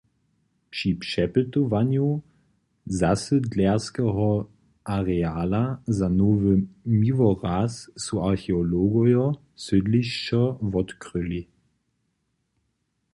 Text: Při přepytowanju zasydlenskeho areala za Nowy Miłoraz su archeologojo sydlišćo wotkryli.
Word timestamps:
Při 0.69 0.93
přepytowanju 0.93 2.23
zasydlenskeho 2.85 4.49
areala 4.85 5.81
za 5.87 6.09
Nowy 6.09 6.53
Miłoraz 6.87 7.73
su 8.03 8.15
archeologojo 8.29 9.25
sydlišćo 9.63 10.43
wotkryli. 10.73 11.41